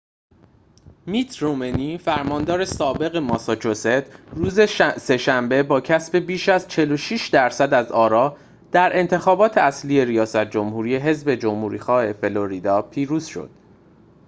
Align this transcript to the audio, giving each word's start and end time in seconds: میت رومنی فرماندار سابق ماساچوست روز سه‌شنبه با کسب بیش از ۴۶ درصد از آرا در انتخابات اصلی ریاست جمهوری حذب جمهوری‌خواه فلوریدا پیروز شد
میت 1.05 1.37
رومنی 1.37 1.97
فرماندار 1.97 2.65
سابق 2.65 3.15
ماساچوست 3.17 3.85
روز 4.31 4.59
سه‌شنبه 5.01 5.63
با 5.63 5.81
کسب 5.81 6.17
بیش 6.17 6.49
از 6.49 6.67
۴۶ 6.67 7.29
درصد 7.31 7.73
از 7.73 7.91
آرا 7.91 8.37
در 8.71 8.91
انتخابات 8.99 9.57
اصلی 9.57 10.05
ریاست 10.05 10.45
جمهوری 10.45 10.95
حذب 10.95 11.35
جمهوری‌خواه 11.35 12.13
فلوریدا 12.13 12.81
پیروز 12.81 13.25
شد 13.25 13.49